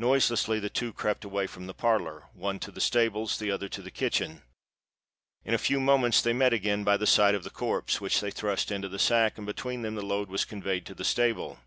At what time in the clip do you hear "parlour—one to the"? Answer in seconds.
1.72-2.80